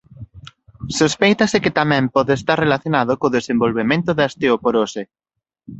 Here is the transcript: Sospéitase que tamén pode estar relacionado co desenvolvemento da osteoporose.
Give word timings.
Sospéitase 0.99 1.61
que 1.63 1.75
tamén 1.79 2.03
pode 2.15 2.33
estar 2.39 2.57
relacionado 2.65 3.11
co 3.19 3.33
desenvolvemento 3.37 4.09
da 4.13 4.27
osteoporose. 4.31 5.01